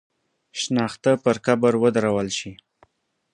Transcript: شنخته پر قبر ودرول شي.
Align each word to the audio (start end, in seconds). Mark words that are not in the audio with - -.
شنخته 0.59 1.11
پر 1.23 1.35
قبر 1.45 1.73
ودرول 1.83 2.27
شي. 2.37 2.51